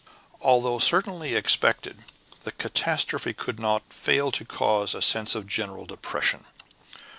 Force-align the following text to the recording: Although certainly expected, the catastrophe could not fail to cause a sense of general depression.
Although 0.41 0.79
certainly 0.79 1.35
expected, 1.35 2.05
the 2.39 2.51
catastrophe 2.53 3.33
could 3.33 3.59
not 3.59 3.93
fail 3.93 4.31
to 4.31 4.43
cause 4.43 4.95
a 4.95 4.99
sense 5.03 5.35
of 5.35 5.45
general 5.45 5.85
depression. 5.85 6.45